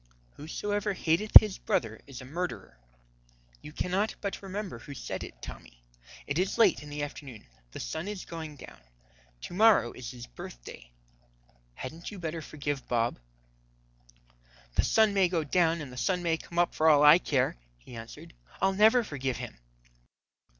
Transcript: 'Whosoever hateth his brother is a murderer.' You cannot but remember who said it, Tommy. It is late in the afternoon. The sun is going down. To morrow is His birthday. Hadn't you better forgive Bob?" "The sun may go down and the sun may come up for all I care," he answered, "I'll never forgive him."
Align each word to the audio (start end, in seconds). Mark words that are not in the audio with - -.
'Whosoever 0.31 0.93
hateth 0.93 1.33
his 1.39 1.59
brother 1.59 1.99
is 2.07 2.21
a 2.21 2.25
murderer.' 2.25 2.79
You 3.61 3.71
cannot 3.71 4.15
but 4.19 4.41
remember 4.41 4.79
who 4.79 4.95
said 4.95 5.23
it, 5.23 5.43
Tommy. 5.43 5.83
It 6.25 6.39
is 6.39 6.57
late 6.57 6.81
in 6.81 6.89
the 6.89 7.03
afternoon. 7.03 7.45
The 7.69 7.79
sun 7.79 8.07
is 8.07 8.25
going 8.25 8.55
down. 8.55 8.79
To 9.41 9.53
morrow 9.53 9.91
is 9.91 10.09
His 10.09 10.25
birthday. 10.25 10.89
Hadn't 11.75 12.09
you 12.09 12.17
better 12.17 12.41
forgive 12.41 12.87
Bob?" 12.87 13.19
"The 14.73 14.83
sun 14.83 15.13
may 15.13 15.29
go 15.29 15.43
down 15.43 15.81
and 15.81 15.93
the 15.93 15.97
sun 15.97 16.23
may 16.23 16.35
come 16.35 16.57
up 16.57 16.73
for 16.73 16.89
all 16.89 17.03
I 17.03 17.19
care," 17.19 17.55
he 17.77 17.95
answered, 17.95 18.33
"I'll 18.59 18.73
never 18.73 19.03
forgive 19.03 19.37
him." 19.37 19.59